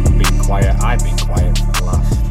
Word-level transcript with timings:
you've 0.00 0.18
been 0.18 0.38
quiet. 0.40 0.76
I've 0.82 1.00
been 1.00 1.16
quiet 1.18 1.58
for 1.58 1.72
the 1.72 1.84
last 1.84 2.30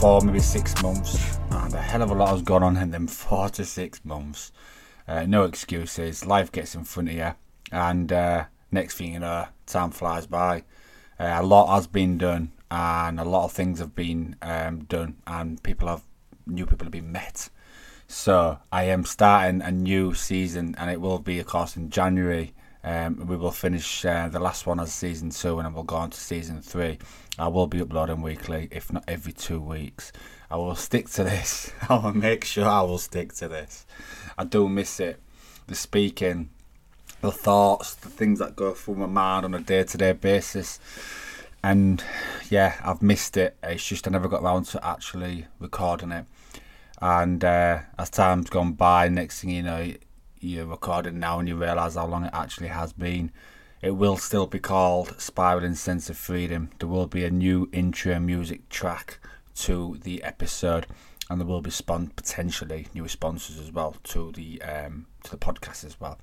four, 0.00 0.20
maybe 0.20 0.40
six 0.40 0.80
months. 0.82 1.38
Ah, 1.50 1.64
and 1.66 1.74
a 1.74 1.80
hell 1.80 2.02
of 2.02 2.10
a 2.10 2.14
lot 2.14 2.30
has 2.30 2.42
gone 2.42 2.62
on 2.62 2.76
in 2.76 2.90
them 2.90 3.06
four 3.06 3.48
to 3.50 3.64
six 3.64 4.04
months. 4.04 4.52
Uh, 5.06 5.24
no 5.26 5.44
excuses. 5.44 6.26
Life 6.26 6.50
gets 6.52 6.74
in 6.74 6.84
front 6.84 7.08
of 7.10 7.14
you, 7.14 7.32
and 7.70 8.12
uh, 8.12 8.44
next 8.70 8.96
thing 8.96 9.12
you 9.14 9.20
know, 9.20 9.46
time 9.66 9.90
flies 9.90 10.26
by. 10.26 10.64
Uh, 11.18 11.36
a 11.40 11.42
lot 11.42 11.74
has 11.74 11.86
been 11.86 12.18
done, 12.18 12.52
and 12.70 13.20
a 13.20 13.24
lot 13.24 13.44
of 13.44 13.52
things 13.52 13.78
have 13.78 13.94
been 13.94 14.36
um, 14.42 14.84
done, 14.84 15.16
and 15.26 15.62
people 15.62 15.88
have 15.88 16.02
new 16.46 16.66
people 16.66 16.84
have 16.86 16.92
been 16.92 17.12
met. 17.12 17.48
So 18.08 18.58
I 18.70 18.84
am 18.84 19.04
starting 19.04 19.62
a 19.62 19.70
new 19.70 20.14
season, 20.14 20.74
and 20.78 20.90
it 20.90 21.00
will 21.00 21.18
be, 21.18 21.38
of 21.38 21.46
course, 21.46 21.76
in 21.76 21.90
January. 21.90 22.54
Um, 22.84 23.26
we 23.26 23.36
will 23.36 23.52
finish 23.52 24.04
uh, 24.04 24.28
the 24.28 24.40
last 24.40 24.66
one 24.66 24.80
as 24.80 24.92
season 24.92 25.30
two, 25.30 25.58
and 25.58 25.66
then 25.66 25.74
we'll 25.74 25.84
go 25.84 25.96
on 25.96 26.10
to 26.10 26.18
season 26.18 26.60
three. 26.62 26.98
I 27.38 27.48
will 27.48 27.66
be 27.66 27.80
uploading 27.80 28.22
weekly, 28.22 28.68
if 28.70 28.92
not 28.92 29.04
every 29.06 29.32
two 29.32 29.60
weeks. 29.60 30.12
I 30.50 30.56
will 30.56 30.74
stick 30.74 31.08
to 31.10 31.24
this. 31.24 31.72
I 31.88 31.96
will 31.96 32.12
make 32.12 32.44
sure 32.44 32.66
I 32.66 32.82
will 32.82 32.98
stick 32.98 33.32
to 33.34 33.48
this. 33.48 33.86
I 34.36 34.44
do 34.44 34.68
miss 34.68 34.98
it. 34.98 35.20
The 35.68 35.74
speaking, 35.76 36.50
the 37.20 37.30
thoughts, 37.30 37.94
the 37.94 38.08
things 38.08 38.40
that 38.40 38.56
go 38.56 38.72
through 38.72 38.96
my 38.96 39.06
mind 39.06 39.44
on 39.44 39.54
a 39.54 39.60
day 39.60 39.84
to 39.84 39.96
day 39.98 40.12
basis. 40.12 40.80
And 41.62 42.02
yeah, 42.50 42.74
I've 42.84 43.00
missed 43.00 43.36
it. 43.36 43.56
It's 43.62 43.86
just 43.86 44.08
I 44.08 44.10
never 44.10 44.28
got 44.28 44.42
around 44.42 44.64
to 44.66 44.84
actually 44.84 45.46
recording 45.60 46.10
it. 46.10 46.26
And 47.00 47.44
uh, 47.44 47.80
as 47.98 48.10
time's 48.10 48.50
gone 48.50 48.72
by, 48.72 49.08
next 49.08 49.40
thing 49.40 49.50
you 49.50 49.62
know, 49.62 49.92
you're 50.42 50.66
recording 50.66 51.18
now 51.18 51.38
and 51.38 51.48
you 51.48 51.56
realise 51.56 51.94
how 51.94 52.06
long 52.06 52.24
it 52.24 52.34
actually 52.34 52.68
has 52.68 52.92
been. 52.92 53.30
It 53.80 53.92
will 53.92 54.16
still 54.16 54.46
be 54.46 54.58
called 54.58 55.20
Spiraling 55.20 55.74
Sense 55.74 56.10
of 56.10 56.16
Freedom. 56.16 56.70
There 56.78 56.88
will 56.88 57.06
be 57.06 57.24
a 57.24 57.30
new 57.30 57.68
intro 57.72 58.18
music 58.18 58.68
track 58.68 59.18
to 59.56 59.98
the 60.02 60.22
episode, 60.22 60.86
and 61.28 61.40
there 61.40 61.46
will 61.46 61.62
be 61.62 61.70
spon- 61.70 62.12
potentially 62.14 62.88
new 62.94 63.08
sponsors 63.08 63.58
as 63.58 63.72
well 63.72 63.96
to 64.04 64.32
the 64.32 64.60
um, 64.62 65.06
to 65.24 65.30
the 65.30 65.36
podcast 65.36 65.84
as 65.84 66.00
well. 66.00 66.18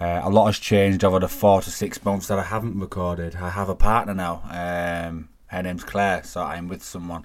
Uh, 0.00 0.20
a 0.24 0.30
lot 0.30 0.46
has 0.46 0.58
changed 0.58 1.04
over 1.04 1.18
the 1.18 1.28
four 1.28 1.62
to 1.62 1.70
six 1.70 2.02
months 2.04 2.26
that 2.28 2.38
I 2.38 2.44
haven't 2.44 2.78
recorded. 2.78 3.36
I 3.36 3.50
have 3.50 3.68
a 3.68 3.74
partner 3.74 4.14
now. 4.14 4.42
Um, 4.50 5.28
her 5.46 5.62
name's 5.62 5.84
Claire, 5.84 6.22
so 6.24 6.42
I'm 6.42 6.68
with 6.68 6.82
someone, 6.82 7.24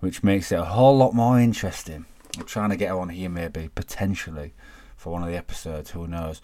which 0.00 0.22
makes 0.22 0.52
it 0.52 0.58
a 0.58 0.64
whole 0.64 0.96
lot 0.96 1.14
more 1.14 1.40
interesting. 1.40 2.04
I'm 2.38 2.44
trying 2.44 2.70
to 2.70 2.76
get 2.76 2.88
her 2.88 2.98
on 2.98 3.08
here 3.10 3.30
maybe 3.30 3.70
potentially 3.74 4.52
for 5.04 5.10
one 5.10 5.22
of 5.22 5.28
the 5.28 5.36
episodes. 5.36 5.90
Who 5.90 6.08
knows? 6.08 6.40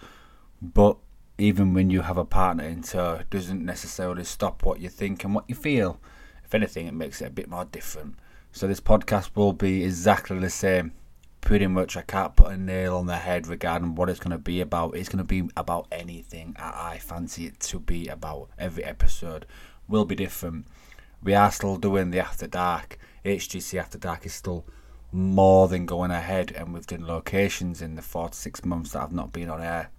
But 0.61 0.97
even 1.39 1.73
when 1.73 1.89
you 1.89 2.01
have 2.01 2.19
a 2.19 2.23
partner 2.23 2.63
in 2.63 2.83
tow, 2.83 3.15
it 3.15 3.31
doesn't 3.31 3.65
necessarily 3.65 4.23
stop 4.23 4.63
what 4.63 4.79
you 4.79 4.87
think 4.87 5.23
and 5.23 5.33
what 5.33 5.45
you 5.47 5.55
feel. 5.55 5.99
If 6.45 6.53
anything, 6.53 6.85
it 6.85 6.93
makes 6.93 7.21
it 7.21 7.27
a 7.27 7.31
bit 7.31 7.49
more 7.49 7.65
different. 7.65 8.17
So 8.51 8.67
this 8.67 8.79
podcast 8.79 9.31
will 9.33 9.53
be 9.53 9.83
exactly 9.83 10.37
the 10.37 10.51
same. 10.51 10.91
Pretty 11.41 11.65
much, 11.65 11.97
I 11.97 12.03
can't 12.03 12.35
put 12.35 12.51
a 12.51 12.57
nail 12.57 12.97
on 12.97 13.07
the 13.07 13.15
head 13.15 13.47
regarding 13.47 13.95
what 13.95 14.09
it's 14.09 14.19
going 14.19 14.29
to 14.29 14.37
be 14.37 14.61
about. 14.61 14.95
It's 14.95 15.09
going 15.09 15.17
to 15.17 15.23
be 15.23 15.49
about 15.57 15.87
anything 15.91 16.55
I 16.59 16.99
fancy 16.99 17.47
it 17.47 17.59
to 17.61 17.79
be 17.79 18.09
about. 18.09 18.51
Every 18.59 18.83
episode 18.83 19.47
will 19.87 20.05
be 20.05 20.13
different. 20.13 20.67
We 21.23 21.33
are 21.33 21.51
still 21.51 21.77
doing 21.77 22.11
the 22.11 22.19
After 22.19 22.45
Dark. 22.45 22.99
HGC 23.25 23.79
After 23.79 23.97
Dark 23.97 24.27
is 24.27 24.33
still 24.33 24.67
more 25.11 25.67
than 25.67 25.85
going 25.85 26.11
ahead, 26.11 26.51
and 26.51 26.73
we've 26.73 26.87
done 26.87 27.05
locations 27.05 27.81
in 27.81 27.95
the 27.95 28.01
four 28.01 28.29
to 28.29 28.37
six 28.37 28.63
months 28.63 28.91
that 28.91 29.01
I've 29.01 29.13
not 29.13 29.33
been 29.33 29.49
on 29.49 29.61
air 29.61 29.89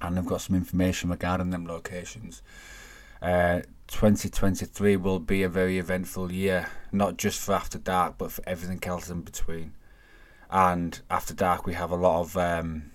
and 0.00 0.18
I've 0.18 0.26
got 0.26 0.40
some 0.40 0.56
information 0.56 1.10
regarding 1.10 1.50
them 1.50 1.66
locations. 1.66 2.42
Uh, 3.20 3.60
2023 3.88 4.96
will 4.96 5.18
be 5.18 5.42
a 5.42 5.48
very 5.48 5.78
eventful 5.78 6.30
year, 6.30 6.68
not 6.92 7.16
just 7.16 7.40
for 7.40 7.52
After 7.52 7.78
Dark, 7.78 8.16
but 8.18 8.30
for 8.30 8.42
everything 8.46 8.82
else 8.84 9.10
in 9.10 9.22
between. 9.22 9.72
And 10.50 11.00
After 11.10 11.34
Dark, 11.34 11.66
we 11.66 11.74
have 11.74 11.90
a 11.90 11.96
lot 11.96 12.20
of, 12.20 12.36
um, 12.36 12.90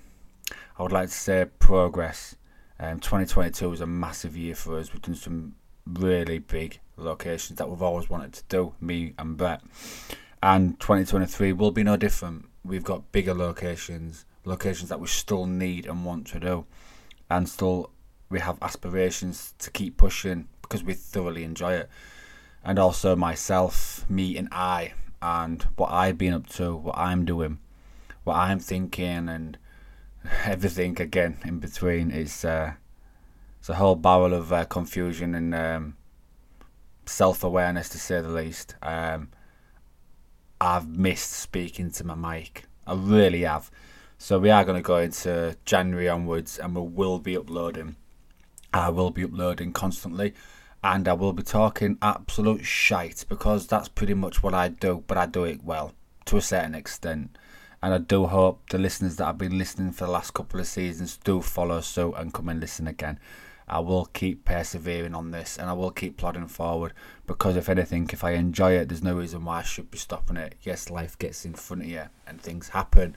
I 0.78 0.84
would 0.84 0.92
like 0.92 1.10
to 1.10 1.14
say, 1.14 1.46
progress. 1.60 2.36
Um, 2.80 3.00
2022 3.00 3.70
was 3.70 3.82
a 3.82 3.88
massive 3.88 4.38
year 4.38 4.56
for 4.56 4.80
us. 4.80 4.94
We've 4.94 5.02
done 5.02 5.16
some 5.16 5.56
really 5.86 6.40
big 6.40 6.80
locations 6.96 7.58
that 7.60 7.70
we've 7.70 7.82
always 7.82 8.10
wanted 8.10 8.34
to 8.34 8.44
do, 8.48 8.74
me 8.80 9.14
and 9.18 9.36
Brett. 9.36 9.62
And 10.44 10.80
2023 10.80 11.54
will 11.54 11.72
be 11.72 11.84
no 11.84 11.98
different. 11.98 12.46
We've 12.64 12.84
got 12.84 13.12
bigger 13.12 13.34
locations, 13.34 14.26
locations 14.46 14.90
that 14.90 15.00
we 15.00 15.08
still 15.08 15.48
need 15.48 15.88
and 15.88 16.06
want 16.06 16.28
to 16.28 16.40
do 16.40 16.66
and 17.30 17.50
still 17.50 17.90
we 18.30 18.40
have 18.40 18.58
aspirations 18.62 19.54
to 19.60 19.72
keep 19.72 19.98
pushing 19.98 20.48
because 20.62 20.84
we 20.84 20.94
thoroughly 20.94 21.44
enjoy 21.44 21.74
it. 21.74 21.90
And 22.64 22.80
also 22.80 23.16
myself, 23.16 24.06
me 24.10 24.38
and 24.38 24.48
I, 24.52 24.94
and 25.22 25.64
what 25.76 25.92
I've 25.92 26.18
been 26.18 26.34
up 26.34 26.48
to, 26.52 26.76
what 26.76 26.98
I'm 26.98 27.26
doing, 27.26 27.60
what 28.24 28.36
I'm 28.36 28.60
thinking, 28.60 29.28
and 29.30 29.58
everything 30.46 31.00
again 31.02 31.38
in 31.44 31.60
between 31.60 32.12
is 32.12 32.46
uh, 32.46 32.74
it's 33.60 33.70
a 33.70 33.76
whole 33.76 33.96
barrel 33.96 34.34
of 34.34 34.54
uh, 34.54 34.66
confusion 34.66 35.36
and 35.36 35.54
um, 35.54 35.98
self 37.06 37.44
awareness 37.44 37.90
to 37.90 38.00
say 38.00 38.22
the 38.22 38.30
least. 38.30 38.76
Um, 38.82 39.30
I've 40.66 40.88
missed 40.88 41.34
speaking 41.34 41.92
to 41.92 42.06
my 42.06 42.16
mic. 42.16 42.68
I 42.88 42.94
really 42.94 43.42
have. 43.42 43.70
So 44.18 44.40
we 44.40 44.50
are 44.50 44.64
going 44.64 44.82
to 44.82 44.88
go 44.88 44.96
into 44.96 45.58
January 45.66 46.08
onwards, 46.08 46.58
and 46.58 46.74
we 46.74 46.82
will 46.82 47.20
be 47.20 47.36
uploading. 47.36 47.98
I 48.74 48.88
will 48.88 49.10
be 49.10 49.26
uploading 49.26 49.74
constantly, 49.74 50.34
and 50.82 51.06
I 51.06 51.14
will 51.14 51.34
be 51.34 51.44
talking 51.44 51.98
absolute 52.02 52.64
shite 52.64 53.26
because 53.28 53.68
that's 53.68 53.90
pretty 53.90 54.14
much 54.14 54.42
what 54.42 54.54
I 54.54 54.70
do. 54.70 55.04
But 55.06 55.18
I 55.18 55.26
do 55.26 55.44
it 55.44 55.66
well 55.66 55.96
to 56.28 56.38
a 56.38 56.42
certain 56.42 56.76
extent, 56.76 57.38
and 57.82 57.94
I 57.94 57.98
do 57.98 58.28
hope 58.28 58.70
the 58.70 58.78
listeners 58.78 59.18
that 59.18 59.26
have 59.26 59.38
been 59.38 59.58
listening 59.58 59.92
for 59.92 60.06
the 60.06 60.12
last 60.12 60.34
couple 60.34 60.62
of 60.62 60.68
seasons 60.68 61.18
do 61.18 61.42
follow 61.42 61.82
suit 61.82 62.14
and 62.16 62.34
come 62.34 62.48
and 62.48 62.62
listen 62.62 62.88
again. 62.88 63.20
I 63.68 63.80
will 63.80 64.06
keep 64.06 64.46
persevering 64.46 65.16
on 65.16 65.32
this 65.32 65.58
and 65.58 65.70
I 65.70 65.74
will 65.74 65.92
keep 65.92 66.18
plodding 66.18 66.48
forward 66.48 66.94
because 67.26 67.56
if 67.56 67.70
anything, 67.70 68.10
if 68.12 68.24
I 68.24 68.32
enjoy 68.32 68.74
it, 68.74 68.90
there's 68.90 69.04
no 69.04 69.16
reason 69.16 69.46
why 69.46 69.60
I 69.60 69.64
should 69.64 69.90
be 69.92 69.98
stopping 69.98 70.38
it. 70.38 70.56
Yes, 70.62 70.90
life 70.90 71.18
gets 71.18 71.46
in 71.46 71.54
front 71.54 71.84
of 71.84 71.90
you 71.90 72.04
and 72.28 72.42
things 72.42 72.70
happen, 72.70 73.16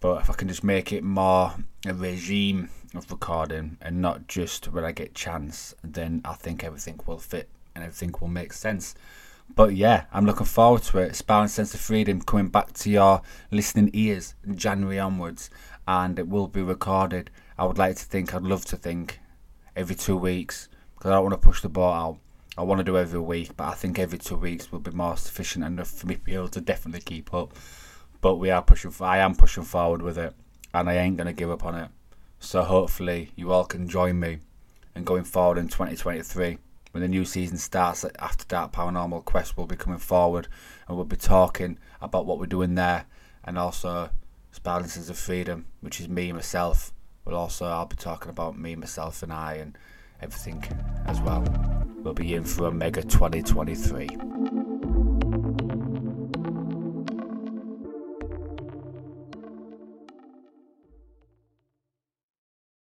but 0.00 0.20
if 0.20 0.30
I 0.30 0.34
can 0.34 0.48
just 0.48 0.64
make 0.64 0.92
it 0.92 1.02
more 1.02 1.54
a 1.86 1.94
regime 1.94 2.70
of 2.94 3.10
recording 3.10 3.78
and 3.80 4.00
not 4.00 4.28
just 4.28 4.66
when 4.66 4.84
I 4.84 4.92
get 4.92 5.14
chance, 5.14 5.74
then 5.82 6.20
I 6.24 6.34
think 6.34 6.62
everything 6.62 7.00
will 7.06 7.18
fit 7.18 7.48
and 7.74 7.84
everything 7.84 8.14
will 8.20 8.28
make 8.28 8.52
sense. 8.52 8.94
But 9.54 9.76
yeah, 9.76 10.04
I'm 10.12 10.26
looking 10.26 10.46
forward 10.46 10.82
to 10.84 10.98
it. 10.98 11.14
Spiraling 11.14 11.48
Sense 11.48 11.72
of 11.72 11.80
Freedom 11.80 12.20
coming 12.20 12.48
back 12.48 12.72
to 12.74 12.90
your 12.90 13.22
listening 13.50 13.90
ears 13.92 14.34
January 14.54 14.98
onwards, 14.98 15.50
and 15.86 16.18
it 16.18 16.28
will 16.28 16.48
be 16.48 16.62
recorded. 16.62 17.30
I 17.56 17.64
would 17.64 17.78
like 17.78 17.96
to 17.96 18.04
think, 18.04 18.34
I'd 18.34 18.42
love 18.42 18.64
to 18.66 18.76
think, 18.76 19.20
every 19.76 19.94
two 19.94 20.16
weeks 20.16 20.68
because 20.94 21.10
I 21.10 21.14
don't 21.14 21.24
want 21.24 21.40
to 21.40 21.46
push 21.46 21.60
the 21.60 21.68
ball 21.68 21.92
out. 21.92 22.18
I 22.58 22.62
want 22.62 22.78
to 22.78 22.84
do 22.84 22.96
every 22.96 23.20
week, 23.20 23.56
but 23.56 23.68
I 23.68 23.74
think 23.74 23.98
every 23.98 24.18
two 24.18 24.36
weeks 24.36 24.72
will 24.72 24.80
be 24.80 24.90
more 24.90 25.16
sufficient 25.16 25.64
enough 25.64 25.90
for 25.90 26.06
me 26.06 26.14
to 26.14 26.20
be 26.20 26.34
able 26.34 26.48
to 26.48 26.60
definitely 26.60 27.02
keep 27.02 27.32
up 27.34 27.52
but 28.20 28.36
we 28.36 28.50
are 28.50 28.60
pushing. 28.60 28.92
I 29.00 29.18
am 29.18 29.36
pushing 29.36 29.62
forward 29.62 30.02
with 30.02 30.18
it, 30.18 30.34
and 30.74 30.88
I 30.88 30.94
ain't 30.94 31.16
gonna 31.16 31.32
give 31.32 31.48
up 31.48 31.64
on 31.64 31.74
it. 31.76 31.90
So 32.40 32.62
hopefully 32.62 33.30
you 33.36 33.52
all 33.52 33.64
can 33.64 33.88
join 33.88 34.18
me 34.18 34.40
and 34.96 35.06
going 35.06 35.22
forward 35.22 35.58
in 35.58 35.68
2023 35.68 36.58
when 36.90 37.02
the 37.02 37.08
new 37.08 37.24
season 37.24 37.56
starts. 37.56 38.04
After 38.18 38.44
Dark 38.46 38.72
Paranormal 38.72 39.24
Quest 39.24 39.56
we'll 39.56 39.66
be 39.66 39.76
coming 39.76 40.00
forward, 40.00 40.48
and 40.88 40.96
we'll 40.96 41.06
be 41.06 41.16
talking 41.16 41.78
about 42.00 42.26
what 42.26 42.40
we're 42.40 42.46
doing 42.46 42.74
there, 42.74 43.06
and 43.44 43.56
also 43.58 44.10
Sense 44.50 45.08
of 45.08 45.16
Freedom, 45.16 45.66
which 45.80 46.00
is 46.00 46.08
me 46.08 46.32
myself. 46.32 46.92
But 47.26 47.34
also 47.34 47.66
I'll 47.66 47.86
be 47.86 47.96
talking 47.96 48.30
about 48.30 48.56
me 48.56 48.76
myself 48.76 49.22
and 49.22 49.32
I 49.32 49.54
and 49.54 49.76
everything 50.22 50.64
as 51.06 51.20
well. 51.20 51.44
We'll 51.98 52.14
be 52.14 52.34
in 52.34 52.44
for 52.44 52.68
a 52.68 52.72
mega 52.72 53.02
2023. 53.02 54.55